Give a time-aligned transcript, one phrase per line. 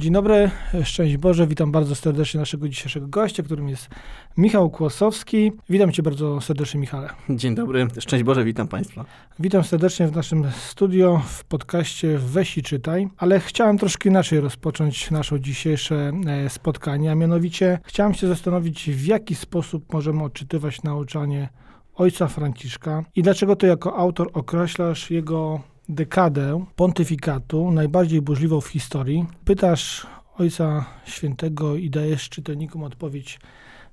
[0.00, 0.50] Dzień dobry,
[0.84, 3.88] szczęść Boże, witam bardzo serdecznie naszego dzisiejszego gościa, którym jest
[4.36, 5.52] Michał Kłosowski.
[5.70, 7.08] Witam cię bardzo serdecznie, Michale.
[7.30, 9.04] Dzień dobry, szczęść Boże, witam państwa.
[9.38, 15.10] Witam serdecznie w naszym studio, w podcaście Weź i czytaj, ale chciałem troszkę inaczej rozpocząć
[15.10, 21.48] nasze dzisiejsze e, spotkanie, a mianowicie chciałem się zastanowić, w jaki sposób możemy odczytywać nauczanie
[21.94, 25.60] ojca Franciszka i dlaczego to jako autor określasz jego
[25.90, 29.26] dekadę pontyfikatu, najbardziej burzliwą w historii.
[29.44, 30.06] Pytasz
[30.38, 33.40] Ojca Świętego i dajesz czytelnikom odpowiedź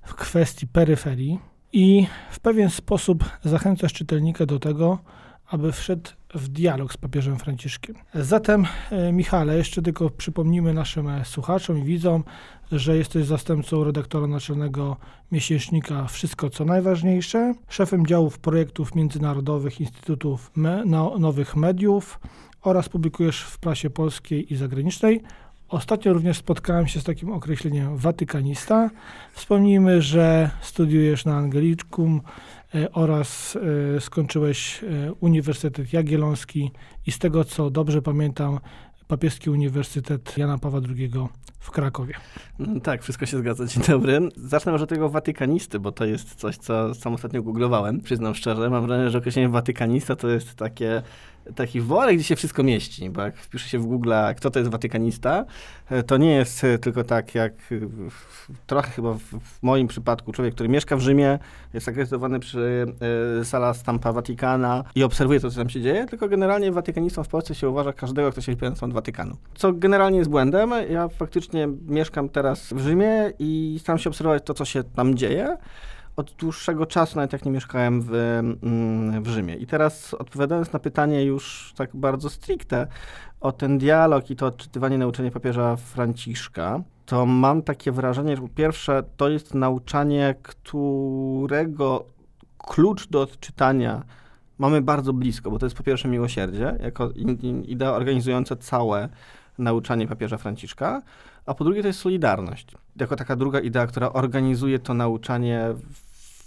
[0.03, 1.39] w kwestii peryferii
[1.73, 4.99] i w pewien sposób zachęcasz czytelnika do tego,
[5.49, 7.95] aby wszedł w dialog z papieżem Franciszkiem.
[8.13, 12.23] Zatem, e, Michale, jeszcze tylko przypomnimy naszym e, słuchaczom i widzom,
[12.71, 14.97] że jesteś zastępcą redaktora naczelnego
[15.31, 22.19] miesięcznika Wszystko co najważniejsze, szefem działów projektów międzynarodowych Instytutów Me no Nowych Mediów
[22.61, 25.21] oraz publikujesz w prasie polskiej i zagranicznej.
[25.69, 28.89] Ostatnio również spotkałem się z takim określeniem watykanista.
[29.33, 32.21] Wspomnijmy, że studiujesz na Angeliczkum
[32.75, 33.57] e, oraz
[33.95, 36.71] e, skończyłeś e, Uniwersytet Jagielloński
[37.07, 38.59] i z tego co dobrze pamiętam,
[39.07, 41.11] Papieski Uniwersytet Jana Pawła II
[41.59, 42.13] w Krakowie.
[42.59, 43.65] Mm, tak, wszystko się zgadza.
[43.65, 44.19] Dzień dobry.
[44.35, 48.01] Zacznę może od tego watykanisty, bo to jest coś, co sam ostatnio googlowałem.
[48.01, 51.01] Przyznam szczerze, mam wrażenie, że określenie watykanista to jest takie
[51.55, 54.71] taki worek, gdzie się wszystko mieści, bo jak wpisze się w Google, kto to jest
[54.71, 55.45] watykanista,
[55.89, 57.53] e, to nie jest e, tylko tak jak
[58.67, 61.39] trochę chyba w, moim przypadku człowiek, który mieszka w Rzymie,
[61.73, 62.85] jest akredytowany przy
[63.43, 67.55] sala Stampa Watykana i obserwuje to, co tam się dzieje, tylko generalnie watykanistą w Polsce
[67.55, 69.35] się uważa każdego, kto się na temat Watykanu.
[69.55, 70.71] Co generalnie jest błędem.
[70.89, 75.57] Ja faktycznie mieszkam teraz w Rzymie i staram się obserwować to, co się tam dzieje
[76.17, 79.55] od dłuższego czasu, nawet jak nie mieszkałem w, mm, w Rzymie.
[79.55, 82.87] I teraz odpowiadając na pytanie już tak bardzo stricte
[83.41, 88.47] o ten dialog i to odczytywanie nauczania papieża Franciszka, to mam takie wrażenie, że po
[88.47, 92.05] pierwsze to jest nauczanie, którego
[92.57, 94.03] klucz do odczytania
[94.57, 97.09] mamy bardzo blisko, bo to jest po pierwsze miłosierdzie, jako
[97.65, 99.09] idea organizująca całe
[99.57, 101.01] nauczanie papieża Franciszka,
[101.45, 105.73] a po drugie to jest solidarność, jako taka druga idea, która organizuje to nauczanie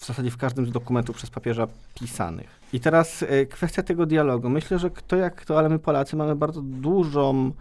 [0.01, 2.61] w zasadzie w każdym z dokumentów przez papieża pisanych.
[2.73, 4.49] I teraz y, kwestia tego dialogu.
[4.49, 7.53] Myślę, że kto jak to, ale my Polacy mamy bardzo dużą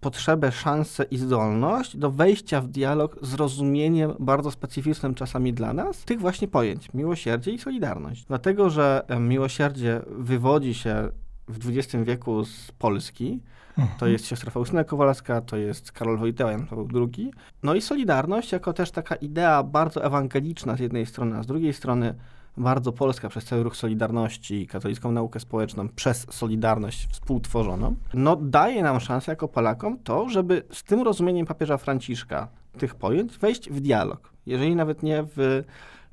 [0.00, 6.04] potrzebę, szansę i zdolność do wejścia w dialog z rozumieniem bardzo specyficznym czasami dla nas
[6.04, 8.24] tych właśnie pojęć miłosierdzie i solidarność.
[8.24, 11.08] Dlatego, że miłosierdzie wywodzi się
[11.48, 13.40] w XX wieku z Polski,
[13.76, 14.12] to mhm.
[14.12, 17.32] jest siostra Faustyna Kowalska, to jest Karol Wojtyła, Jan Paweł II.
[17.62, 21.72] No i Solidarność jako też taka idea bardzo ewangeliczna z jednej strony, a z drugiej
[21.72, 22.14] strony
[22.56, 29.00] bardzo polska przez cały ruch Solidarności, katolicką naukę społeczną przez Solidarność współtworzoną, no daje nam
[29.00, 32.48] szansę jako Polakom to, żeby z tym rozumieniem papieża Franciszka
[32.78, 35.64] tych pojęć wejść w dialog, jeżeli nawet nie w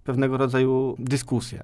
[0.04, 1.64] pewnego rodzaju dyskusję.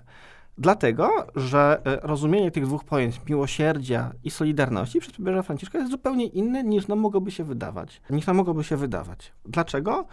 [0.62, 6.26] Dlatego, że e, rozumienie tych dwóch pojęć, miłosierdzia i solidarności przez papieża Franciszka jest zupełnie
[6.26, 8.02] inne niż nam mogłoby się wydawać.
[8.10, 9.34] Niż nam mogłoby się wydawać.
[9.46, 10.06] Dlaczego?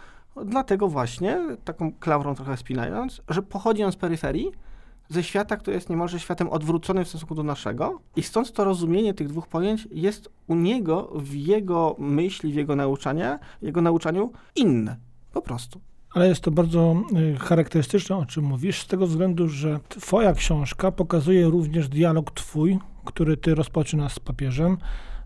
[0.45, 4.51] Dlatego właśnie, taką klaurą trochę spinając, że pochodzi on z peryferii,
[5.09, 9.13] ze świata, który jest niemalże światem odwróconym w stosunku do naszego i stąd to rozumienie
[9.13, 13.23] tych dwóch pojęć jest u niego, w jego myśli, w jego nauczaniu,
[13.61, 14.97] jego nauczaniu inne.
[15.33, 15.81] Po prostu.
[16.13, 17.03] Ale jest to bardzo
[17.35, 22.79] y, charakterystyczne, o czym mówisz, z tego względu, że Twoja książka pokazuje również dialog Twój,
[23.05, 24.77] który Ty rozpoczynasz z papieżem,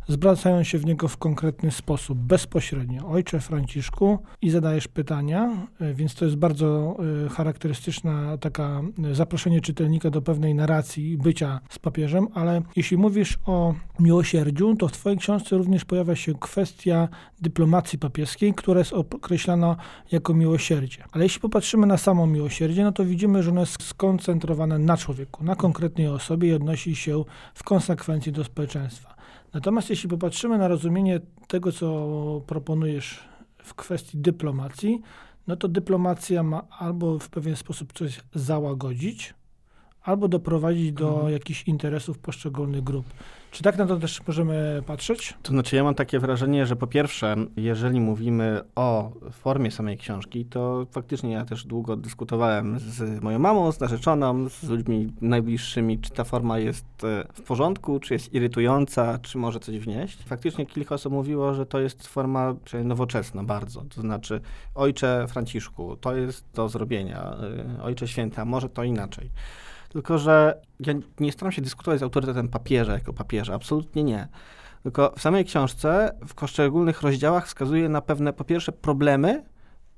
[0.07, 3.07] zwracają się w niego w konkretny sposób, bezpośrednio.
[3.07, 9.61] Ojcze Franciszku i zadajesz pytania, e, więc to jest bardzo e, charakterystyczna taka e, zaproszenie
[9.61, 15.17] czytelnika do pewnej narracji bycia z papieżem, ale jeśli mówisz o miłosierdziu, to w twojej
[15.17, 17.07] książce również pojawia się kwestia
[17.41, 19.75] dyplomacji papieskiej, która jest określana
[20.11, 21.03] jako miłosierdzie.
[21.11, 25.43] Ale jeśli popatrzymy na samo miłosierdzie, no to widzimy, że ono jest skoncentrowane na człowieku,
[25.43, 29.12] na konkretnej osobie i odnosi się w konsekwencji do społeczeństwa.
[29.53, 33.19] Natomiast jeśli popatrzymy na rozumienie tego, co proponujesz
[33.63, 35.01] w kwestii dyplomacji,
[35.47, 39.33] no to dyplomacja ma albo w pewien sposób coś załagodzić,
[40.03, 41.33] albo doprowadzić do mhm.
[41.33, 43.05] jakichś interesów poszczególnych grup.
[43.51, 45.33] Czy tak na to też możemy patrzeć?
[45.43, 50.45] To znaczy, ja mam takie wrażenie, że po pierwsze, jeżeli mówimy o formie samej książki,
[50.45, 56.11] to faktycznie ja też długo dyskutowałem z moją mamą, z narzeczoną, z ludźmi najbliższymi, czy
[56.11, 60.23] ta forma jest e, w porządku, czy jest irytująca, czy może coś wnieść.
[60.23, 63.83] Faktycznie kilka osób mówiło, że to jest forma nowoczesna bardzo.
[63.95, 64.41] To znaczy,
[64.75, 67.35] ojcze Franciszku, to jest do zrobienia,
[67.77, 69.29] e, ojcze święta, może to inaczej.
[69.93, 74.27] Tylko, że ja nie staram się dyskutować z autorytetem papieża jako papieża, absolutnie nie.
[74.83, 79.43] Tylko w samej książce w poszczególnych rozdziałach wskazuje na pewne, po pierwsze, problemy,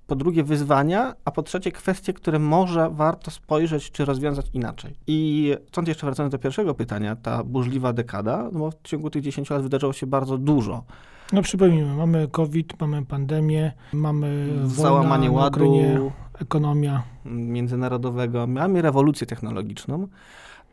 [0.08, 4.96] po drugie wyzwania, a po trzecie kwestie, które może warto spojrzeć czy rozwiązać inaczej.
[5.08, 9.22] I stąd jeszcze wracając do pierwszego pytania, ta burzliwa dekada, no bo w ciągu tych
[9.22, 10.84] 10 lat wydarzyło się bardzo dużo.
[11.34, 17.04] No przypomnijmy, mamy COVID, mamy pandemię, mamy Załamanie wojna na ładu Ukrainie, ekonomia.
[17.26, 20.08] międzynarodowego, mamy rewolucję technologiczną.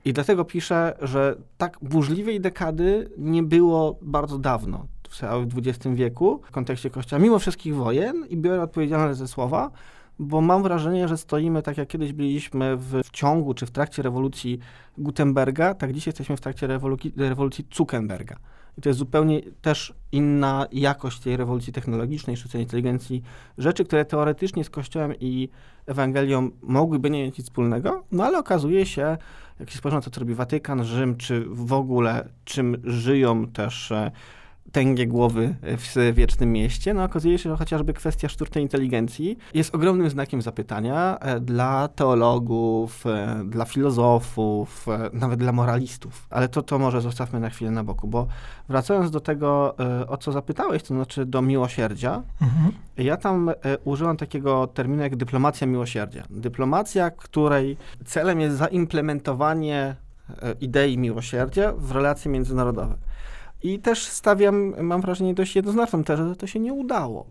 [0.04, 4.86] I dlatego piszę, że tak burzliwej dekady nie było bardzo dawno
[5.46, 9.70] w XX wieku w kontekście Kościoła, mimo wszystkich wojen i biorę odpowiedzialność ze słowa,
[10.18, 14.02] bo mam wrażenie, że stoimy tak jak kiedyś byliśmy w, w ciągu czy w trakcie
[14.02, 14.58] rewolucji
[14.98, 18.36] Gutenberga, tak dzisiaj jesteśmy w trakcie rewolucji, rewolucji Zuckerberga.
[18.78, 23.22] I to jest zupełnie też inna jakość tej rewolucji technologicznej, sztucznej inteligencji.
[23.58, 25.48] Rzeczy, które teoretycznie z Kościołem i
[25.86, 29.16] Ewangelią mogłyby nie mieć nic wspólnego, no ale okazuje się,
[29.60, 33.92] jak się spojrzy na to, co robi Watykan, Rzym, czy w ogóle czym żyją też
[33.92, 34.10] e,
[34.72, 40.10] tęgie głowy w wiecznym mieście, no okazuje się, że chociażby kwestia sztucznej inteligencji jest ogromnym
[40.10, 46.26] znakiem zapytania e, dla teologów, e, dla filozofów, e, nawet dla moralistów.
[46.30, 48.26] Ale to, to może zostawmy na chwilę na boku, bo
[48.68, 49.76] wracając do tego,
[50.08, 52.72] o co zapytałeś, to znaczy do miłosierdzia, mhm.
[52.96, 53.50] ja tam
[53.84, 56.24] użyłam takiego terminu jak dyplomacja miłosierdzia.
[56.30, 59.96] Dyplomacja, której celem jest zaimplementowanie
[60.60, 62.94] idei miłosierdzia w relacje międzynarodowe.
[63.62, 67.26] I też stawiam, mam wrażenie, dość jednoznaczną że to się nie udało.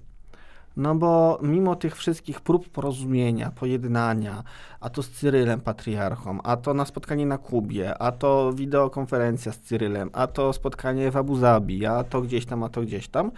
[0.77, 4.43] No bo mimo tych wszystkich prób porozumienia, pojednania,
[4.79, 9.59] a to z Cyrylem patriarchą, a to na spotkanie na Kubie, a to wideokonferencja z
[9.59, 13.31] Cyrylem, a to spotkanie w Abu Zabi, a to gdzieś tam, a to gdzieś tam,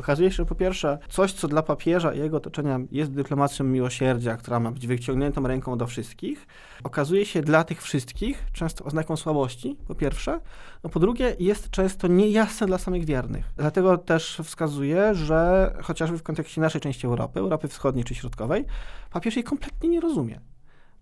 [0.00, 4.36] Okazuje się, że po pierwsze, coś, co dla papieża i jego otoczenia jest dyplomacją miłosierdzia,
[4.36, 6.46] która ma być wyciągniętą ręką do wszystkich,
[6.84, 10.40] okazuje się dla tych wszystkich często oznaką słabości, po pierwsze.
[10.84, 13.52] No po drugie, jest często niejasne dla samych wiernych.
[13.56, 18.64] Dlatego też wskazuje, że chociażby w kontekście naszej części Europy, Europy Wschodniej czy Środkowej,
[19.10, 20.40] papież jej kompletnie nie rozumie.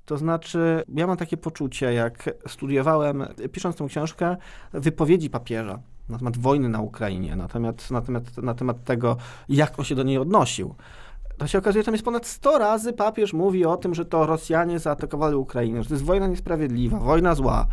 [0.05, 4.37] To znaczy, ja mam takie poczucie, jak studiowałem, pisząc tę książkę,
[4.73, 9.17] wypowiedzi papieża na temat wojny na Ukrainie, na temat, na temat, na temat tego,
[9.49, 10.75] jak on się do niej odnosił.
[11.39, 14.27] To się okazuje, że tam jest ponad 100 razy papież mówi o tym, że to
[14.27, 17.67] Rosjanie zaatakowali Ukrainę, że to jest wojna niesprawiedliwa, wojna zła.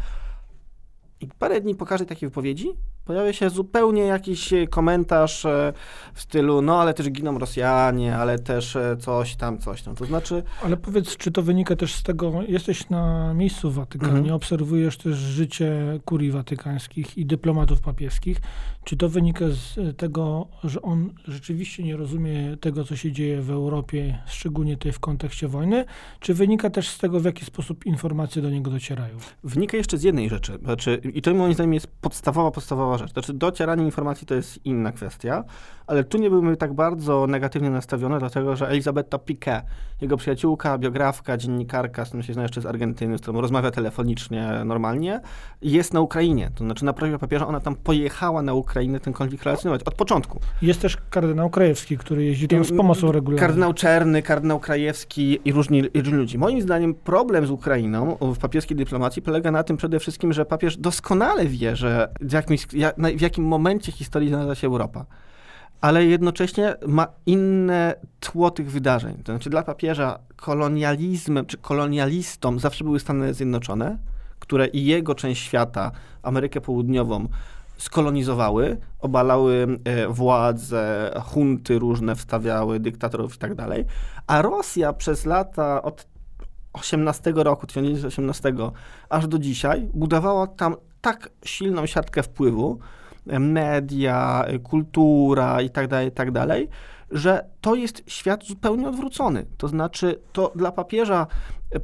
[1.21, 5.73] I parę dni po każdej takiej wypowiedzi pojawia się zupełnie jakiś e, komentarz e,
[6.13, 9.95] w stylu, no ale też giną Rosjanie, ale też e, coś tam, coś tam.
[9.95, 10.43] To znaczy...
[10.63, 14.35] Ale powiedz, czy to wynika też z tego, jesteś na miejscu w Watykanie, mhm.
[14.35, 18.41] obserwujesz też życie kurii watykańskich i dyplomatów papieskich.
[18.83, 23.51] Czy to wynika z tego, że on rzeczywiście nie rozumie tego, co się dzieje w
[23.51, 25.85] Europie, szczególnie tej w kontekście wojny,
[26.19, 29.17] czy wynika też z tego, w jaki sposób informacje do niego docierają?
[29.43, 33.13] Wynika jeszcze z jednej rzeczy, znaczy, i to moim zdaniem jest podstawowa, podstawowa rzecz.
[33.13, 35.43] Znaczy docieranie informacji to jest inna kwestia,
[35.87, 39.63] ale tu nie byłbym tak bardzo negatywnie nastawiony, dlatego że Elizabetta Piquet,
[40.01, 44.49] jego przyjaciółka, biografka, dziennikarka, z którą się zna jeszcze z Argentyny, z którą rozmawia telefonicznie
[44.65, 45.21] normalnie,
[45.61, 46.51] jest na Ukrainie.
[46.55, 50.39] To znaczy na prośbę papieża ona tam pojechała na Ukrainę ten konflikt relacjonować od początku.
[50.61, 53.47] Jest też kardynał Krajewski, który jeździ tam z pomocą regularną.
[53.47, 56.37] Kardynał Czerny, kardynał Krajewski i różni, różni ludzi.
[56.37, 60.77] Moim zdaniem problem z Ukrainą w papieskiej dyplomacji polega na tym przede wszystkim, że papież
[60.77, 62.75] doskonale wie, że w
[63.17, 65.05] w jakim momencie historii znalazła się Europa
[65.85, 69.17] ale jednocześnie ma inne tło tych wydarzeń.
[69.23, 73.97] To znaczy dla papieża kolonializmem czy kolonialistom zawsze były Stany Zjednoczone,
[74.39, 75.91] które i jego część świata,
[76.23, 77.27] Amerykę Południową,
[77.77, 83.85] skolonizowały, obalały e, władze, hunty różne wstawiały, dyktatorów i tak dalej.
[84.27, 86.07] A Rosja przez lata od
[86.73, 88.53] 18 roku, 1918
[89.09, 92.79] aż do dzisiaj budowała tam tak silną siatkę wpływu,
[93.39, 96.31] media, kultura i tak dalej, i tak
[97.11, 99.45] że to jest świat zupełnie odwrócony.
[99.57, 101.27] To znaczy, to dla papieża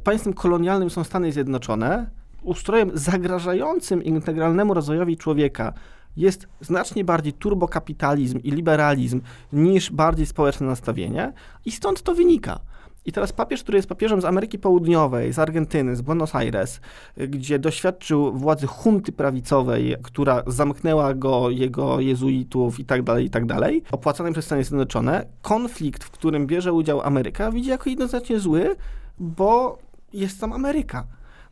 [0.04, 2.10] państwem kolonialnym są Stany Zjednoczone,
[2.42, 5.72] ustrojem zagrażającym integralnemu rozwojowi człowieka
[6.16, 9.20] jest znacznie bardziej turbokapitalizm i liberalizm
[9.52, 11.32] niż bardziej społeczne nastawienie
[11.64, 12.60] i stąd to wynika.
[13.06, 16.80] I teraz papież, który jest papieżem z Ameryki Południowej, z Argentyny, z Buenos Aires,
[17.16, 23.46] gdzie doświadczył władzy hunty prawicowej, która zamknęła go, jego jezuitów i tak dalej, i tak
[23.46, 28.76] dalej, opłacanej przez Stany Zjednoczone, konflikt, w którym bierze udział Ameryka, widzi jako jednoznacznie zły,
[29.18, 29.78] bo
[30.12, 31.06] jest tam Ameryka.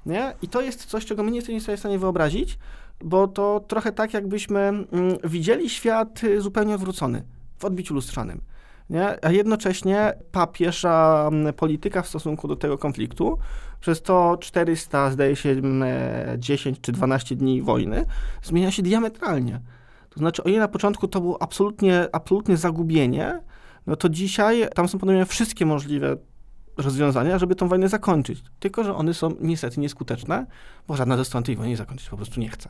[0.06, 0.34] Nie?
[0.42, 2.58] I to jest coś, czego my nie jesteśmy sobie w stanie wyobrazić,
[3.04, 4.86] bo to trochę tak, jakbyśmy mm,
[5.24, 7.22] widzieli świat zupełnie odwrócony,
[7.58, 8.40] w odbiciu lustrzanym
[8.90, 9.24] nie?
[9.24, 13.38] a jednocześnie papieża mm, polityka w stosunku do tego konfliktu
[13.80, 15.56] przez to 400, zdaje się,
[16.38, 18.06] 10 mm, czy 12 dni wojny
[18.42, 19.60] zmienia się diametralnie.
[20.10, 23.40] To znaczy, o ile na początku to było absolutnie, absolutnie zagubienie,
[23.86, 26.16] no to dzisiaj tam są podejmowane wszystkie możliwe
[26.76, 28.42] rozwiązania, żeby tą wojnę zakończyć.
[28.60, 30.46] Tylko, że one są niestety nieskuteczne,
[30.88, 32.68] bo żadna ze stron tej wojny zakończyć po prostu nie chce.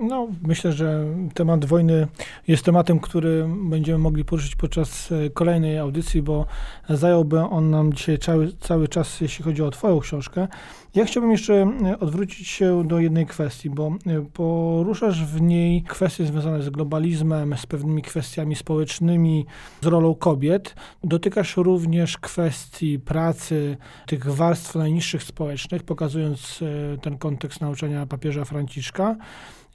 [0.00, 2.06] No, myślę, że temat wojny
[2.48, 6.46] jest tematem, który będziemy mogli poruszyć podczas e, kolejnej audycji, bo
[6.88, 10.48] zająłby on nam dzisiaj cały, cały czas, jeśli chodzi o Twoją książkę.
[10.94, 16.26] Ja chciałbym jeszcze e, odwrócić się do jednej kwestii, bo e, poruszasz w niej kwestie
[16.26, 19.46] związane z globalizmem, z pewnymi kwestiami społecznymi,
[19.80, 20.74] z rolą kobiet.
[21.04, 26.60] Dotykasz również kwestii pracy tych warstw najniższych społecznych, pokazując
[27.02, 29.16] ten kontekst nauczania papieża Franciszka.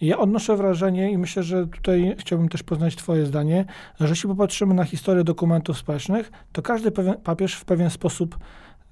[0.02, 3.66] Ja odnoszę wrażenie i myślę, że tutaj chciałbym też poznać Twoje zdanie,
[4.00, 8.38] że jeśli popatrzymy na historię dokumentów społecznych, to każdy pewien, papież w pewien sposób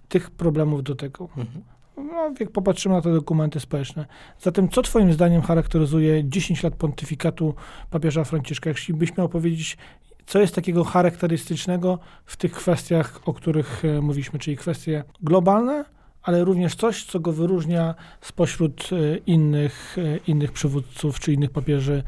[0.08, 1.30] tych problemów dotykał.
[1.38, 1.64] Mhm.
[1.98, 4.06] No, jak popatrzymy na te dokumenty społeczne.
[4.40, 7.56] Zatem, co Twoim zdaniem charakteryzuje 10 lat pontyfikatu
[7.90, 8.70] papieża Franciszka?
[8.70, 9.78] Jeśli byś miał powiedzieć,
[10.26, 15.86] co jest takiego charakterystycznego w tych kwestiach, o których e, mówiliśmy, czyli kwestie globalne,
[16.26, 22.04] ale również coś, co go wyróżnia spośród e, innych, e, innych przywódców czy innych papieży,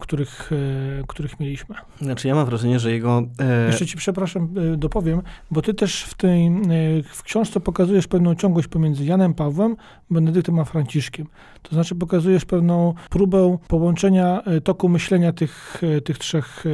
[0.00, 1.74] których, e, których mieliśmy.
[2.00, 3.22] Znaczy ja mam wrażenie, że jego...
[3.38, 3.66] E...
[3.66, 6.50] Jeszcze ci przepraszam, dopowiem, bo ty też w tej
[7.12, 9.76] w książce pokazujesz pewną ciągłość pomiędzy Janem Pawłem,
[10.10, 11.26] Benedyktem a Franciszkiem.
[11.62, 16.64] To znaczy pokazujesz pewną próbę połączenia toku myślenia tych, tych trzech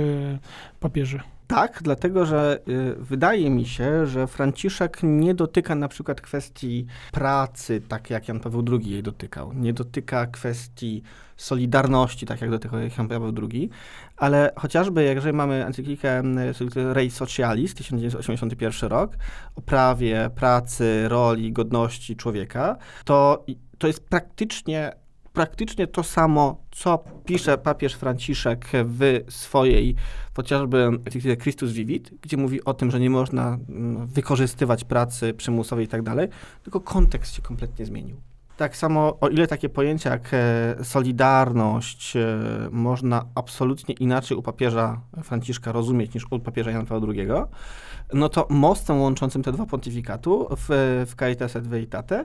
[0.80, 1.20] papieży.
[1.46, 7.82] Tak, dlatego że y, wydaje mi się, że Franciszek nie dotyka na przykład kwestii pracy,
[7.88, 9.52] tak jak Jan Paweł II jej dotykał.
[9.52, 11.02] Nie dotyka kwestii
[11.36, 13.70] solidarności, tak jak dotykał Jan Paweł II,
[14.16, 16.22] ale chociażby, jeżeli mamy encyklikę
[16.92, 19.16] Rei Socialis, 1981 rok,
[19.56, 23.44] o prawie pracy, roli, godności człowieka, to
[23.82, 24.92] to jest praktycznie
[25.32, 29.94] praktycznie to samo, co pisze papież Franciszek w swojej
[30.36, 30.90] chociażby
[31.42, 36.02] Christus Vivit, gdzie mówi o tym, że nie można mm, wykorzystywać pracy przymusowej i tak
[36.02, 36.28] dalej,
[36.62, 38.16] tylko kontekst się kompletnie zmienił.
[38.56, 42.38] Tak samo, o ile takie pojęcia jak e, solidarność e,
[42.70, 47.28] można absolutnie inaczej u papieża Franciszka rozumieć niż u papieża Jana Pawła II,
[48.14, 50.66] no to mostem łączącym te dwa pontyfikatu w,
[51.06, 52.24] w Caritas et Veritate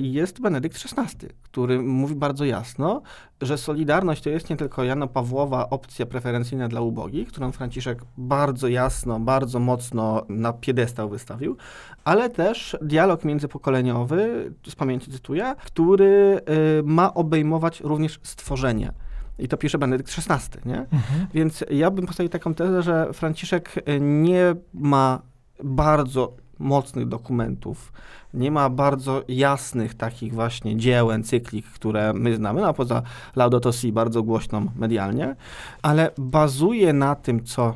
[0.00, 3.02] jest Benedykt XVI, który mówi bardzo jasno,
[3.40, 8.68] że Solidarność to jest nie tylko Jana Pawłowa opcja preferencyjna dla ubogich, którą Franciszek bardzo
[8.68, 11.56] jasno, bardzo mocno na piedestał wystawił,
[12.04, 16.40] ale też dialog międzypokoleniowy, z pamięci cytuję, który
[16.80, 18.92] y, ma obejmować również stworzenie.
[19.38, 20.78] I to pisze Benedykt XVI, nie?
[20.78, 21.26] Mhm.
[21.34, 25.22] Więc ja bym postawił taką tezę, że Franciszek y, nie ma
[25.64, 27.92] bardzo mocnych dokumentów,
[28.34, 33.02] nie ma bardzo jasnych takich właśnie dzieł, encyklik, które my znamy, no poza
[33.36, 35.36] Laudato Si bardzo głośną medialnie,
[35.82, 37.74] ale bazuje na tym, co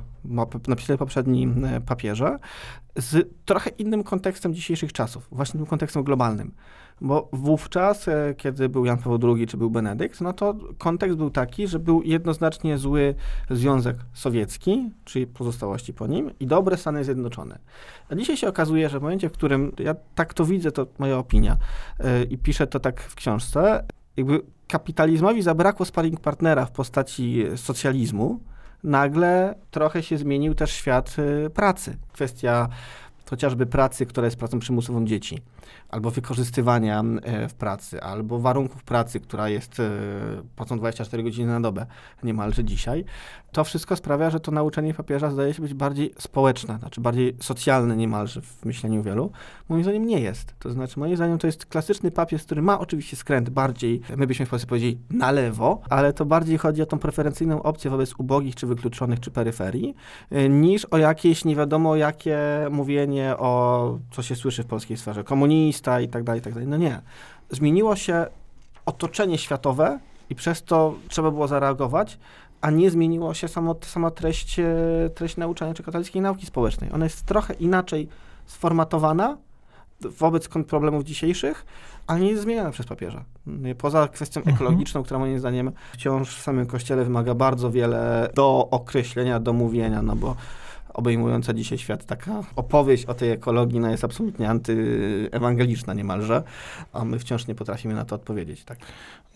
[0.68, 2.38] napisali poprzedni e, papieże,
[2.96, 6.52] z trochę innym kontekstem dzisiejszych czasów, właśnie tym kontekstem globalnym.
[7.00, 11.30] Bo wówczas, e, kiedy był Jan Paweł II czy był Benedykt, no to kontekst był
[11.30, 13.14] taki, że był jednoznacznie zły
[13.50, 17.58] Związek Sowiecki, czyli pozostałości po nim, i dobre Stany Zjednoczone.
[18.08, 21.18] A dzisiaj się okazuje, że w momencie, w którym ja tak to widzę, to moja
[21.18, 21.56] opinia,
[21.98, 23.84] yy, i piszę to tak w książce,
[24.16, 28.40] jakby kapitalizmowi zabrakło sparring partnera w postaci socjalizmu,
[28.84, 31.96] nagle trochę się zmienił też świat y, pracy.
[32.12, 32.68] Kwestia
[33.32, 35.38] chociażby pracy, która jest pracą przymusową dzieci
[35.88, 39.90] albo wykorzystywania e, w pracy, albo warunków pracy, która jest e,
[40.56, 41.86] pracą 24 godziny na dobę
[42.22, 43.04] niemalże dzisiaj,
[43.52, 47.96] to wszystko sprawia, że to nauczanie papieża zdaje się być bardziej społeczne, znaczy bardziej socjalne
[47.96, 49.30] niemalże w myśleniu wielu.
[49.68, 50.54] Moim zdaniem nie jest.
[50.58, 54.46] To znaczy, moim zdaniem to jest klasyczny papież, który ma oczywiście skręt bardziej, my byśmy
[54.46, 58.54] w Polsce powiedzieli, na lewo, ale to bardziej chodzi o tą preferencyjną opcję wobec ubogich,
[58.54, 59.94] czy wykluczonych, czy peryferii,
[60.30, 62.38] e, niż o jakieś nie wiadomo jakie
[62.70, 66.68] mówienie o, co się słyszy w polskiej sferze, komunizm, i tak dalej, i tak dalej.
[66.68, 67.00] No nie.
[67.50, 68.26] Zmieniło się
[68.86, 69.98] otoczenie światowe
[70.30, 72.18] i przez to trzeba było zareagować,
[72.60, 74.64] a nie zmieniło się samo, sama treść, e,
[75.14, 76.90] treść nauczania czy katolickiej nauki społecznej.
[76.92, 78.08] Ona jest trochę inaczej
[78.46, 79.36] sformatowana
[80.00, 81.66] wobec problemów dzisiejszych,
[82.06, 83.24] ale nie jest zmieniana przez papieża.
[83.78, 84.56] Poza kwestią mhm.
[84.56, 90.02] ekologiczną, która moim zdaniem wciąż w samym kościele wymaga bardzo wiele do określenia, do mówienia,
[90.02, 90.36] no bo
[90.94, 96.42] obejmująca dzisiaj świat, taka opowieść o tej ekologii no, jest absolutnie antyewangeliczna niemalże,
[96.92, 98.64] a my wciąż nie potrafimy na to odpowiedzieć.
[98.64, 98.78] Tak.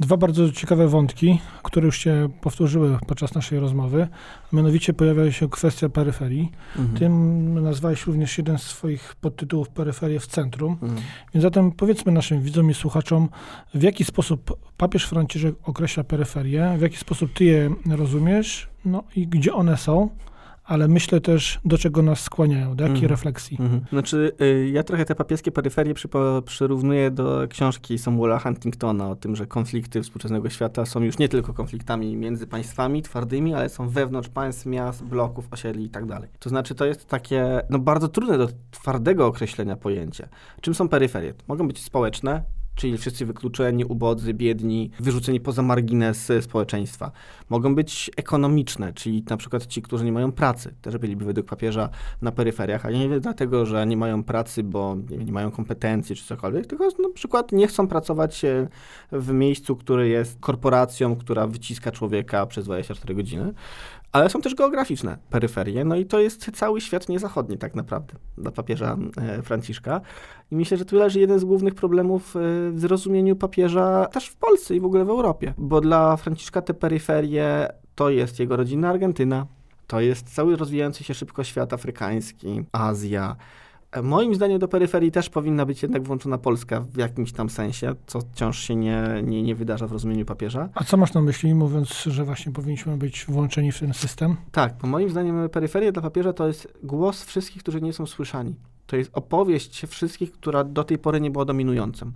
[0.00, 4.08] Dwa bardzo ciekawe wątki, które już się powtórzyły podczas naszej rozmowy.
[4.52, 6.52] Mianowicie pojawia się kwestia peryferii.
[6.76, 6.98] Mhm.
[6.98, 10.72] Tym nazwałeś również jeden z swoich podtytułów Peryferie w centrum.
[10.72, 11.02] Mhm.
[11.34, 13.28] Więc zatem powiedzmy naszym widzom i słuchaczom,
[13.75, 19.26] w jaki sposób papież Franciszek określa peryferię, w jaki sposób ty je rozumiesz, no i
[19.26, 20.08] gdzie one są,
[20.66, 23.11] ale myślę też, do czego nas skłaniają, do jakiej Mhm.
[23.11, 23.56] refleksji.
[23.61, 23.80] Mhm.
[23.90, 29.37] Znaczy, y, ja trochę te papieskie peryferie przypo, przyrównuję do książki Samuela Huntingtona o tym,
[29.37, 34.28] że konflikty współczesnego świata są już nie tylko konfliktami między państwami twardymi, ale są wewnątrz
[34.28, 36.28] państw, miast, bloków, osiedli i tak dalej.
[36.38, 40.28] To znaczy, to jest takie no, bardzo trudne do twardego określenia pojęcie.
[40.61, 41.35] Czym są peryferie?
[41.49, 42.42] Mogą być społeczne,
[42.76, 47.12] czyli wszyscy wykluczeni, ubodzy, biedni, wyrzuceni poza margines e, społeczeństwa.
[47.50, 51.88] Mogą być ekonomiczne, czyli na przykład ci, którzy nie mają pracy, też byliby według papieża
[52.23, 56.66] na peryferiach, ale nie dlatego, że nie mają pracy, bo nie, mają kompetencji czy cokolwiek,
[56.66, 58.68] tylko na przykład nie chcą pracować e,
[59.12, 63.54] w miejscu, które jest korporacją, która wyciska człowieka przez 24 godziny.
[64.12, 68.50] Ale są też geograficzne peryferie, no i to jest cały świat niezachodni tak naprawdę dla
[68.50, 70.00] papieża e, Franciszka.
[70.50, 72.35] I myślę, że tu leży jeden z głównych problemów
[72.73, 75.54] w zrozumieniu papieża też w Polsce i w ogóle w Europie.
[75.58, 79.46] Bo dla Franciszka te peryferie to jest jego rodzina Argentyna,
[79.87, 83.37] to jest cały rozwijający się szybko świat afrykański, Azja.
[83.92, 87.94] E, Moim zdaniem do peryferii też powinna być jednak włączona Polska w jakimś tam sensie,
[88.06, 90.68] co wciąż się nie, nie, nie wydarza w rozumieniu papieża.
[90.75, 94.37] A co masz na myśli, mówiąc, że właśnie powinniśmy być włączeni w ten system?
[94.52, 98.54] Tak, bo moim zdaniem peryferia dla papieża to jest głos wszystkich, którzy nie są słyszani.
[98.87, 102.12] To jest opowieść wszystkich, która do tej pory nie była dominującą.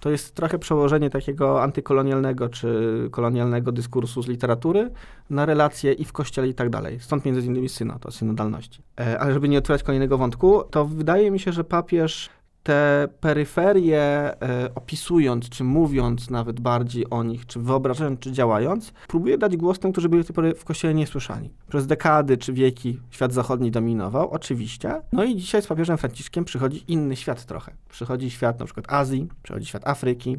[0.00, 4.90] To jest trochę przełożenie takiego antykolonialnego czy kolonialnego dyskursu z literatury
[5.30, 7.00] na relacje i w kościele i tak dalej.
[7.00, 8.82] Stąd między innymi synod, o synodalności.
[9.00, 12.30] E, ale żeby nie otwierać kolejnego wątku, to wydaje mi się, że papież
[12.62, 19.38] te peryferie e, opisując, czy mówiąc nawet bardziej o nich, czy wyobrażając, czy działając, próbuje
[19.38, 21.50] dać głos tym, którzy byli do tej pory w kościele niesłyszani.
[21.68, 25.02] Przez dekady czy wieki świat zachodni dominował, oczywiście.
[25.12, 27.72] No i dzisiaj z papieżem Franciszkiem przychodzi inny świat trochę.
[27.88, 30.38] Przychodzi świat na przykład Azji, przychodzi świat Afryki,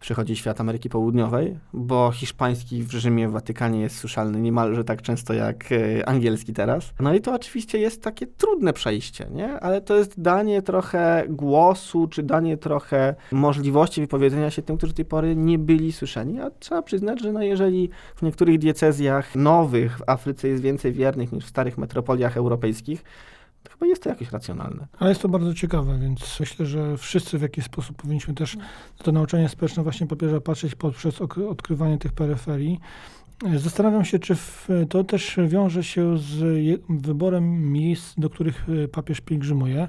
[0.00, 5.34] przychodzi świat Ameryki Południowej, bo hiszpański w Rzymie, w Watykanie jest słyszalny niemalże tak często
[5.34, 6.92] jak e, angielski teraz.
[7.00, 9.60] No i to oczywiście jest takie trudne przejście, nie?
[9.60, 14.96] Ale to jest danie trochę głosu, czy danie trochę możliwości wypowiedzenia się tym, którzy do
[14.96, 16.40] tej pory nie byli słyszeni.
[16.40, 21.32] A trzeba przyznać, że no jeżeli w niektórych diecezjach nowych w Afryce jest więcej wiernych
[21.32, 23.04] niż w starych metropoliach europejskich,
[23.70, 24.86] chyba jest to jakoś racjonalne.
[24.98, 28.64] Ale jest to bardzo ciekawe, więc myślę, że wszyscy w jakiś sposób powinniśmy też na
[29.04, 32.80] to nauczanie społeczne właśnie papieża patrzeć poprzez odkrywanie tych peryferii.
[33.56, 34.36] Zastanawiam się, czy
[34.88, 39.88] to też wiąże się z wyborem miejsc, do których e, papież pielgrzymuje.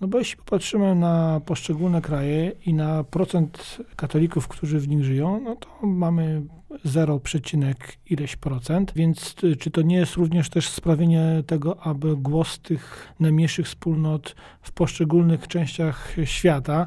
[0.00, 5.40] No bo jeśli popatrzymy na poszczególne kraje i na procent katolików, którzy w nich żyją,
[5.40, 6.42] no to mamy
[6.84, 12.16] 0, przecinek ileś procent, więc y, czy to nie jest również też sprawienie tego, aby
[12.16, 16.86] głos tych najmniejszych wspólnot w poszczególnych częściach świata,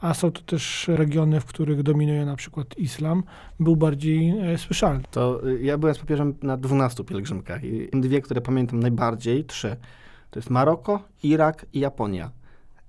[0.00, 3.22] a są to też regiony, w których dominuje na przykład islam,
[3.60, 5.04] był bardziej e, słyszalny.
[5.10, 9.76] To y, ja byłem z papieżem na 12 pielgrzymkach i dwie, które pamiętam najbardziej, trzy.
[10.30, 12.30] To jest Maroko, Irak i Japonia.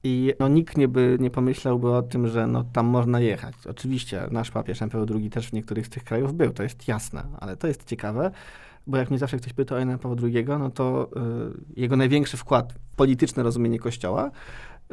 [0.04, 3.56] I no, nikt nie, by, nie pomyślałby o tym, że no, tam można jechać.
[3.70, 6.88] Oczywiście nasz papież Jan Paweł II też w niektórych z tych krajów był, to jest
[6.88, 8.32] jasne, ale to jest ciekawe,
[8.88, 11.10] bo jak mnie zawsze ktoś pyta o Jana Pawła II, no to
[11.78, 14.32] y, jego największy wkład w polityczne rozumienie Kościoła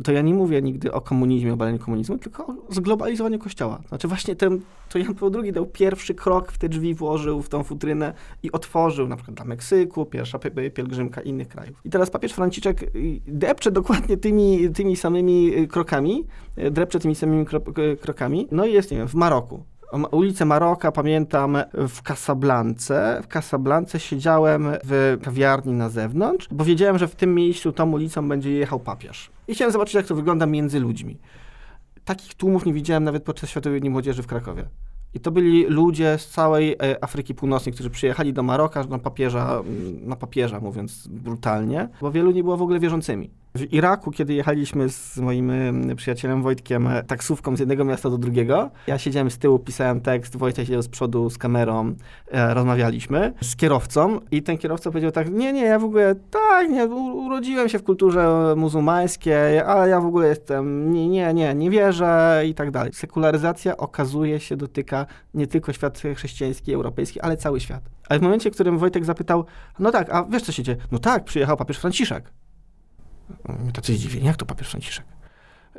[0.05, 3.81] to ja nie mówię nigdy o komunizmie, obaleniu komunizmu, tylko o zglobalizowaniu Kościoła.
[3.89, 7.49] Znaczy właśnie ten, to Jan Paweł II dał pierwszy krok w te drzwi, włożył w
[7.49, 11.81] tą futrynę i otworzył na przykład dla Meksyku, pierwsza pie- pielgrzymka innych krajów.
[11.85, 16.25] I teraz papież Franciszek y, depcze dokładnie tymi, tymi samymi y, krokami,
[16.59, 19.65] y, drepcze tymi samymi kro- krokami, no i jest, nie wiem, w Maroku.
[20.11, 23.21] Ulicę Maroka pamiętam w Casablance.
[23.23, 28.29] W Casablance siedziałem w kawiarni na zewnątrz, bo wiedziałem, że w tym miejscu tą ulicą
[28.29, 29.31] będzie jechał papież.
[29.49, 31.19] I chciałem zobaczyć, jak to wygląda między ludźmi.
[32.05, 34.65] Takich tłumów nie widziałem nawet podczas Światowej Dni Młodzieży w Krakowie.
[35.15, 39.63] I to byli ludzie z całej e, Afryki Północnej, którzy przyjechali do Maroka na papieża,
[40.01, 43.31] na papieża mówiąc brutalnie, bo wielu nie było w ogóle wierzącymi.
[43.57, 45.51] W Iraku, kiedy jechaliśmy z moim
[45.91, 50.01] y, przyjacielem Wojtkiem e, taksówką z jednego miasta do drugiego, ja siedziałem z tyłu, pisałem
[50.01, 51.95] tekst, Wojtek siedział z przodu z kamerą,
[52.31, 56.71] e, rozmawialiśmy z kierowcą i ten kierowca powiedział tak, nie, nie, ja w ogóle, tak,
[56.71, 61.71] nie, urodziłem się w kulturze muzułmańskiej, ale ja w ogóle jestem, nie, nie, nie, nie
[61.71, 62.93] wierzę i tak dalej.
[62.93, 67.83] Sekularyzacja okazuje się dotyka nie tylko świat chrześcijański, europejski, ale cały świat.
[68.09, 69.45] Ale w momencie, w którym Wojtek zapytał,
[69.79, 70.79] no tak, a wiesz co się dzieje?
[70.93, 72.33] No tak, przyjechał papież Franciszek.
[73.65, 75.05] My tacy zdziwieni, jak to papież Franciszek?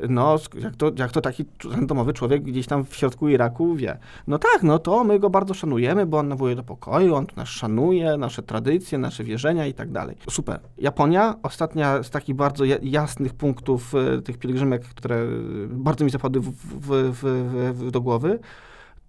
[0.10, 3.98] No, jak to, jak to taki randomowy człowiek gdzieś tam w środku Iraku wie.
[4.28, 7.48] No tak, no to my go bardzo szanujemy, bo on nawołuje do pokoju, on nas
[7.48, 10.16] szanuje, nasze tradycje, nasze wierzenia i tak dalej.
[10.30, 10.60] Super.
[10.78, 15.26] Japonia, ostatnia z takich bardzo ja- jasnych punktów e, tych pielgrzymek, które
[15.70, 18.40] bardzo mi zapadły w, w, w, do głowy,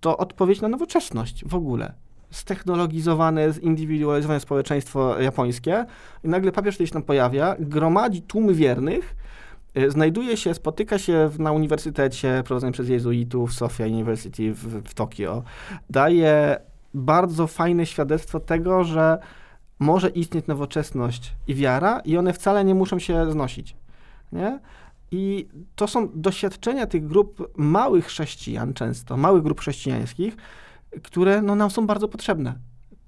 [0.01, 1.94] to odpowiedź na nowoczesność w ogóle.
[2.31, 5.85] Ztechnologizowane, zindywidualizowane społeczeństwo japońskie
[6.25, 9.17] i nagle papież się tam pojawia, gromadzi tłumy wiernych,
[9.79, 15.43] y, znajduje się, spotyka się na uniwersytecie prowadzonym przez jezuitów, Sofia University w, w Tokio,
[15.91, 16.57] daje
[16.95, 19.19] bardzo fajne świadectwo tego, że
[19.79, 23.77] może istnieć nowoczesność i wiara i one wcale nie muszą się znosić.
[24.33, 24.59] Nie?
[25.11, 30.37] I to są doświadczenia tych grup małych chrześcijan często, małych grup chrześcijańskich,
[31.03, 32.59] które no, nam są bardzo potrzebne.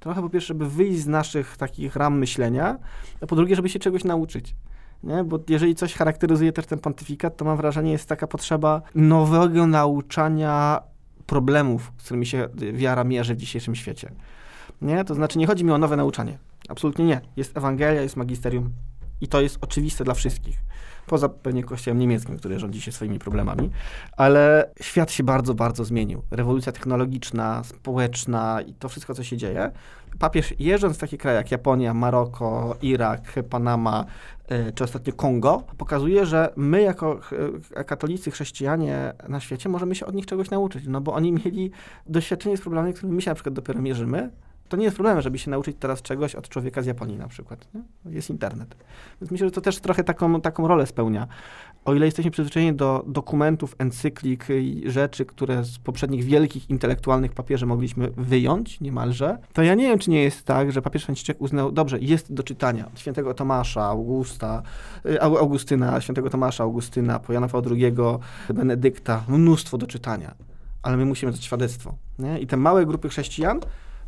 [0.00, 2.78] Trochę po pierwsze, żeby wyjść z naszych takich ram myślenia,
[3.20, 4.54] a po drugie, żeby się czegoś nauczyć.
[5.02, 5.24] Nie?
[5.24, 10.80] Bo jeżeli coś charakteryzuje też ten pontyfikat, to mam wrażenie, jest taka potrzeba nowego nauczania
[11.26, 14.12] problemów, z którymi się wiara mierzy w dzisiejszym świecie.
[14.82, 15.04] Nie?
[15.04, 16.38] To znaczy, nie chodzi mi o nowe nauczanie.
[16.68, 17.20] Absolutnie nie.
[17.36, 18.70] Jest Ewangelia, jest magisterium
[19.20, 20.58] i to jest oczywiste dla wszystkich.
[21.10, 23.70] Poza pewnie kościołem niemieckim, który rządzi się swoimi problemami,
[24.16, 26.22] ale świat się bardzo, bardzo zmienił.
[26.30, 29.70] Rewolucja technologiczna, społeczna i to wszystko, co się dzieje.
[30.18, 34.04] Papież jeżdżąc w takie kraje jak Japonia, Maroko, Irak, Panama,
[34.52, 37.34] y, czy ostatnio Kongo, pokazuje, że my jako ch-
[37.86, 41.70] katolicy, chrześcijanie na świecie możemy się od nich czegoś nauczyć, no bo oni mieli
[42.06, 44.30] doświadczenie z problemami, którymi my się na przykład dopiero mierzymy.
[44.70, 47.68] To nie jest problemem, żeby się nauczyć teraz czegoś od człowieka z Japonii na przykład.
[47.74, 48.12] Nie?
[48.12, 48.76] Jest internet.
[49.20, 51.26] Więc myślę, że to też trochę taką, taką rolę spełnia.
[51.84, 57.66] O ile jesteśmy przyzwyczajeni do dokumentów, encyklik i rzeczy, które z poprzednich wielkich intelektualnych papieży
[57.66, 61.72] mogliśmy wyjąć niemalże, to ja nie wiem, czy nie jest tak, że papież Franciszek uznał,
[61.72, 64.62] dobrze, jest do czytania świętego Tomasza, Augusta,
[65.06, 67.94] y, Au- Augustyna, świętego Tomasza, Augustyna, po Jana Pawła II,
[68.54, 70.34] Benedykta, mnóstwo do czytania.
[70.82, 71.94] Ale my musimy dać świadectwo.
[72.18, 72.38] Nie?
[72.38, 73.60] I te małe grupy chrześcijan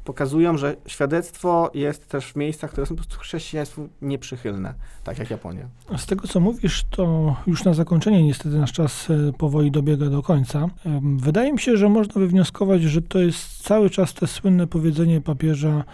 [0.04, 5.30] pokazują, że świadectwo jest też w miejscach, które są po prostu chrześcijaństwu nieprzychylne, tak jak
[5.30, 5.68] Japonia.
[5.96, 10.22] Z tego, co mówisz, to już na zakończenie niestety nasz czas e, powoli dobiega do
[10.22, 10.68] końca.
[11.16, 15.84] Wydaje mi się, że można wywnioskować, że to jest cały czas te słynne powiedzenie papieża,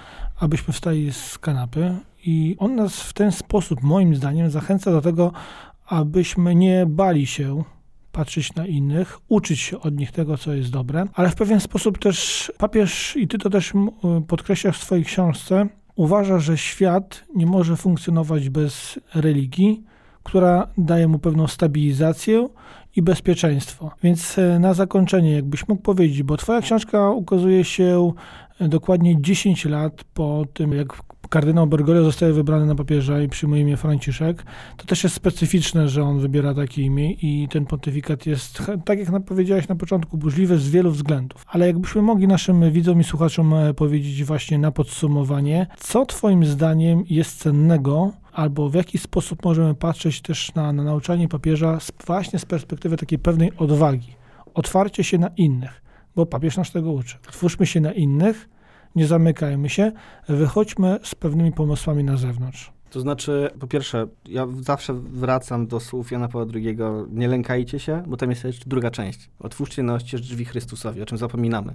[0.41, 1.95] abyśmy wstali z kanapy
[2.25, 5.33] i on nas w ten sposób, moim zdaniem, zachęca do tego,
[5.87, 7.65] abyśmy nie bali się
[8.19, 11.99] patrzeć na innych, uczyć się od nich tego, co jest dobre, ale w pewien sposób
[11.99, 13.73] też papież, i ty to też
[14.27, 19.83] podkreślasz w swojej książce, uważa, że świat nie może funkcjonować bez religii,
[20.23, 22.49] która daje mu pewną stabilizację
[22.97, 23.91] i bezpieczeństwo.
[24.03, 28.13] Więc e, na zakończenie, jakbyś mógł powiedzieć, bo twoja książka ukazuje się
[28.61, 33.63] e, dokładnie 10 lat po tym, jak kardynał Bergoglio zostaje wybrany na papieża i przyjmuje
[33.63, 34.45] imię Franciszek,
[34.77, 39.25] to też jest specyficzne, że on wybiera takie imię i ten pontyfikat jest, tak jak
[39.25, 41.45] powiedziałeś na początku, burzliwy z wielu względów.
[41.49, 47.05] Ale jakbyśmy mogli naszym widzom i słuchaczom e, powiedzieć właśnie na podsumowanie, co twoim zdaniem
[47.11, 52.39] jest cennego, albo w jaki sposób możemy patrzeć też na, na nauczanie papieża z, właśnie
[52.39, 54.17] z perspektywy takiej pewnej odwagi,
[54.55, 55.83] otwarcie się na innych,
[56.17, 57.17] bo papież nas tego uczy.
[57.29, 58.49] Otwórzmy się na innych,
[58.97, 59.93] nie zamykajmy się,
[60.29, 62.73] wychodźmy z pewnymi pomysłami na zewnątrz.
[62.91, 66.79] To znaczy, po pierwsze, ja zawsze wracam do słów Jana Pawła II,
[67.11, 69.31] nie lękajcie się, bo tam jest jeszcze druga część.
[69.41, 71.75] Otwórzcie na oścież drzwi Chrystusowi, o czym zapominamy.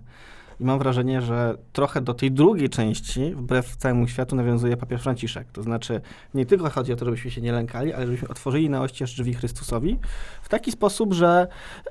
[0.63, 5.47] I mam wrażenie, że trochę do tej drugiej części, wbrew całemu światu, nawiązuje papież Franciszek.
[5.51, 6.01] To znaczy,
[6.33, 9.33] nie tylko chodzi o to, żebyśmy się nie lękali, ale żebyśmy otworzyli na oścież drzwi
[9.33, 9.99] Chrystusowi
[10.41, 11.47] w taki sposób, że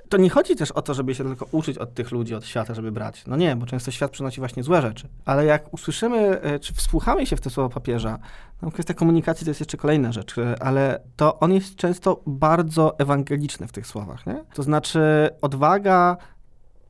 [0.09, 2.75] to nie chodzi też o to, żeby się tylko uczyć od tych ludzi, od świata,
[2.75, 3.25] żeby brać.
[3.27, 5.09] No nie, bo często świat przynosi właśnie złe rzeczy.
[5.25, 8.19] Ale jak usłyszymy, e, czy wsłuchamy się w te słowa papieża,
[8.63, 12.99] no, kwestia komunikacji to jest jeszcze kolejna rzecz, e, ale to on jest często bardzo
[12.99, 14.27] ewangeliczny w tych słowach.
[14.27, 14.45] Nie?
[14.55, 16.17] To znaczy, odwaga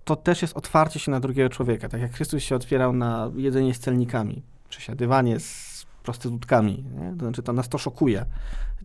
[0.04, 1.88] to też jest otwarcie się na drugiego człowieka.
[1.88, 6.84] Tak jak Chrystus się otwierał na jedzenie z celnikami, przesiadywanie z prostytutkami.
[7.00, 7.10] Nie?
[7.10, 8.26] To znaczy, to nas to szokuje.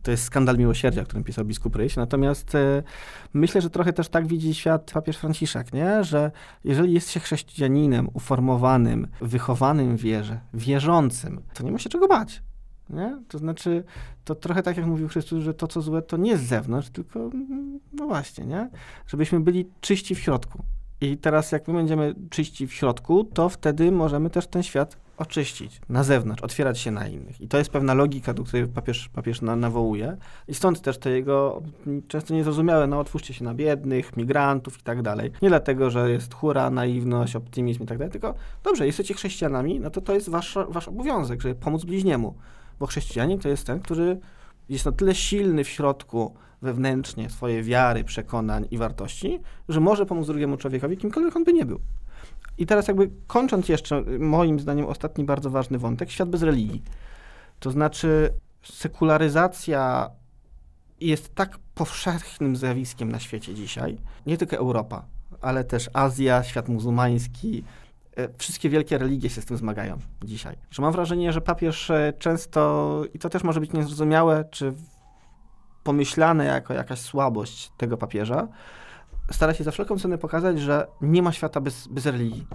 [0.03, 1.95] To jest skandal miłosierdzia, o którym pisał biskup Ryś.
[1.95, 2.84] Natomiast e,
[3.34, 6.03] myślę, że trochę też tak widzi świat papież Franciszek, nie?
[6.03, 6.32] że
[6.63, 12.43] jeżeli jest się chrześcijaninem uformowanym, wychowanym w wierze, wierzącym, to nie ma się czego bać.
[12.89, 13.17] Nie?
[13.27, 13.84] To znaczy,
[14.25, 17.19] to trochę tak jak mówił Chrystus, że to, co złe, to nie z zewnątrz, tylko
[17.19, 18.69] mm, no właśnie, nie?
[19.08, 20.63] Żebyśmy byli czyści w środku.
[21.01, 25.81] I teraz jak my będziemy czyści w środku, to wtedy możemy też ten świat oczyścić
[25.89, 27.41] na zewnątrz, otwierać się na innych.
[27.41, 30.17] I to jest pewna logika, do której papież, papież na, nawołuje.
[30.47, 31.62] I stąd też te jego
[32.07, 35.31] często niezrozumiałe, no otwórzcie się na biednych, migrantów i tak dalej.
[35.41, 38.33] Nie dlatego, że jest hura, naiwność, optymizm i tak dalej, tylko
[38.63, 42.36] dobrze, jesteście chrześcijanami, no to to jest wasz, wasz obowiązek, żeby pomóc bliźniemu.
[42.79, 44.19] Bo chrześcijanin to jest ten, który
[44.69, 50.27] jest na tyle silny w środku wewnętrznie swojej wiary, przekonań i wartości, że może pomóc
[50.27, 51.80] drugiemu człowiekowi, kimkolwiek on by nie był.
[52.58, 56.84] I teraz jakby kończąc jeszcze, moim zdaniem ostatni bardzo ważny wątek, świat bez religii.
[57.60, 60.10] To znaczy sekularyzacja
[61.01, 65.06] jest tak powszechnym zjawiskiem na świecie dzisiaj, nie tylko Europa,
[65.41, 67.63] ale też Azja, świat muzułmański,
[68.38, 70.56] wszystkie wielkie religie się z tym zmagają dzisiaj.
[70.71, 74.73] Że mam wrażenie, że papież e, często, i to też może być niezrozumiałe, czy
[75.84, 78.47] pomyślane jako jakaś słabość tego papieża,
[79.32, 82.47] stara się za wszelką cenę pokazać, że nie ma świata bez, bez religii.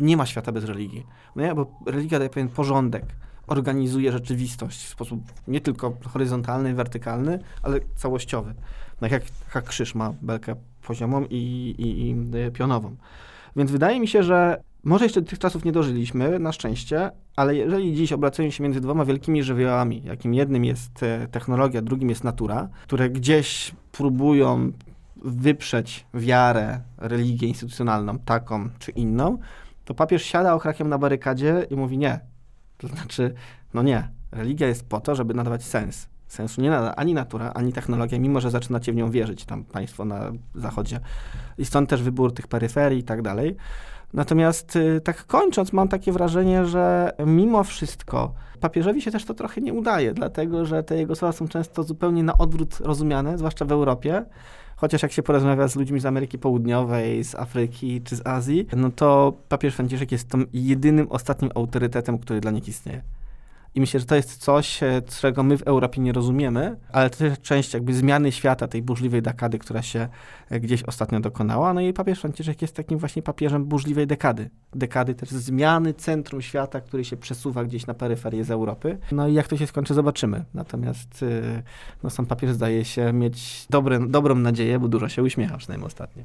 [0.00, 1.06] Nie ma świata bez religii.
[1.36, 1.54] No nie?
[1.54, 3.04] Bo religia daje pewien porządek,
[3.46, 8.54] organizuje rzeczywistość w sposób nie tylko horyzontalny, wertykalny, ale całościowy.
[9.00, 9.22] No jak,
[9.54, 10.54] jak krzyż ma belkę
[10.86, 11.34] poziomą i,
[11.78, 12.96] i, i y, pionową.
[13.56, 17.94] Więc wydaje mi się, że może jeszcze tych czasów nie dożyliśmy, na szczęście, ale jeżeli
[17.94, 22.68] dziś obracają się między dwoma wielkimi żywiołami, jakim jednym jest e, technologia, drugim jest natura,
[22.82, 24.72] które gdzieś próbują
[25.24, 29.38] wyprzeć wiarę, religię instytucjonalną, taką czy inną,
[29.84, 32.20] to papież siada okrakiem na barykadzie i mówi nie.
[32.78, 33.34] To znaczy,
[33.74, 36.08] no nie, religia jest po to, żeby nadawać sens.
[36.28, 40.04] Sensu nie nada ani natura, ani technologia, mimo że zaczynacie w nią wierzyć, tam państwo
[40.04, 41.00] na zachodzie.
[41.58, 43.56] I stąd też wybór tych peryferii i tak dalej.
[44.12, 49.60] Natomiast y, tak kończąc, mam takie wrażenie, że mimo wszystko papieżowi się też to trochę
[49.60, 53.72] nie udaje, dlatego że te jego słowa są często zupełnie na odwrót rozumiane, zwłaszcza w
[53.72, 54.24] Europie.
[54.76, 58.90] Chociaż jak się porozmawia z ludźmi z Ameryki Południowej, z Afryki czy z Azji, no
[58.90, 63.02] to papież Franciszek jest tym jedynym ostatnim autorytetem, który dla nich istnieje.
[63.74, 67.16] I myślę, że to jest coś, e, czego my w Europie nie rozumiemy, ale to
[67.16, 70.08] też część jakby zmiany świata, tej burzliwej dekady, która się
[70.50, 71.74] e, gdzieś ostatnio dokonała.
[71.74, 74.50] No i papież Franciszek jest takim właśnie papieżem burzliwej dekady.
[74.74, 78.98] Dekady też zmiany centrum świata, który się przesuwa gdzieś na peryferię z Europy.
[79.12, 80.44] No i jak to się skończy, zobaczymy.
[80.54, 81.62] Natomiast e,
[82.02, 86.24] no, sam papież zdaje się mieć dobre, dobrą nadzieję, bo dużo się uśmiecha przynajmniej ostatnio.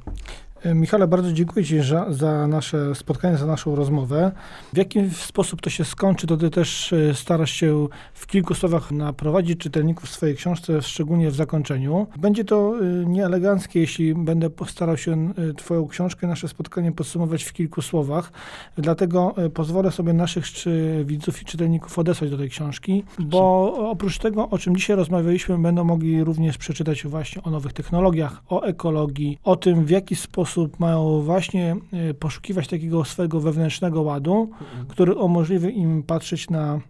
[0.64, 4.32] Michale, bardzo dziękuję Ci za, za nasze spotkanie, za naszą rozmowę.
[4.72, 9.60] W jaki sposób to się skończy, to Ty też starasz się w kilku słowach naprowadzić
[9.60, 12.06] czytelników w swojej książce, szczególnie w zakończeniu.
[12.16, 12.74] Będzie to
[13.06, 18.32] nieeleganckie, jeśli będę postarał się Twoją książkę, nasze spotkanie podsumować w kilku słowach.
[18.76, 24.50] Dlatego pozwolę sobie naszych czy widzów i czytelników odesłać do tej książki, bo oprócz tego,
[24.50, 29.56] o czym dzisiaj rozmawialiśmy, będą mogli również przeczytać właśnie o nowych technologiach, o ekologii, o
[29.56, 31.76] tym, w jaki sposób mają właśnie
[32.20, 34.50] poszukiwać takiego swojego wewnętrznego ładu,
[34.88, 36.80] który umożliwi im patrzeć na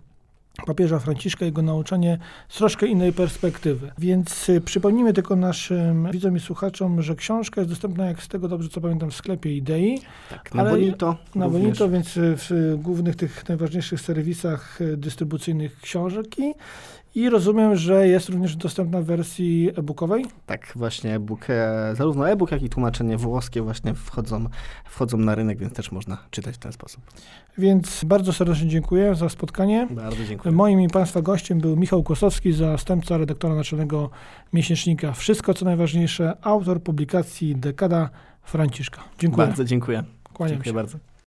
[0.66, 3.92] papieża Franciszka, jego nauczanie z troszkę innej perspektywy.
[3.98, 8.48] Więc y, przypomnijmy tylko naszym widzom i słuchaczom, że książka jest dostępna, jak z tego
[8.48, 10.00] dobrze co pamiętam, w sklepie Idei.
[10.30, 11.16] Tak, na Bonito.
[11.34, 16.54] Na Bonito, więc w głównych tych najważniejszych serwisach y, dystrybucyjnych książki.
[17.14, 20.24] I rozumiem, że jest również dostępna w wersji e-bookowej?
[20.46, 24.46] Tak, właśnie e-book, e, zarówno e-book, jak i tłumaczenie włoskie właśnie wchodzą,
[24.84, 27.02] wchodzą na rynek, więc też można czytać w ten sposób.
[27.58, 29.88] Więc bardzo serdecznie dziękuję za spotkanie.
[29.90, 30.54] Bardzo dziękuję.
[30.54, 34.10] Moim i Państwa gościem był Michał Kłosowski, zastępca redaktora naczelnego
[34.52, 38.10] miesięcznika Wszystko co najważniejsze, autor publikacji Dekada
[38.42, 39.02] Franciszka.
[39.18, 39.46] Dziękuję.
[39.46, 40.04] Bardzo dziękuję.
[40.32, 40.74] Kłaniam dziękuję się.
[40.74, 41.13] bardzo.